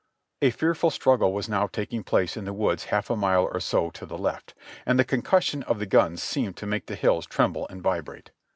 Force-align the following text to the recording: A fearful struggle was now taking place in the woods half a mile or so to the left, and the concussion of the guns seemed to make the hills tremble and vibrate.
A 0.41 0.49
fearful 0.49 0.89
struggle 0.89 1.31
was 1.31 1.47
now 1.47 1.67
taking 1.67 2.03
place 2.03 2.35
in 2.35 2.45
the 2.45 2.53
woods 2.53 2.85
half 2.85 3.11
a 3.11 3.15
mile 3.15 3.43
or 3.43 3.59
so 3.59 3.91
to 3.91 4.03
the 4.03 4.17
left, 4.17 4.55
and 4.83 4.97
the 4.97 5.05
concussion 5.05 5.61
of 5.61 5.77
the 5.77 5.85
guns 5.85 6.23
seemed 6.23 6.57
to 6.57 6.65
make 6.65 6.87
the 6.87 6.95
hills 6.95 7.27
tremble 7.27 7.67
and 7.69 7.83
vibrate. 7.83 8.31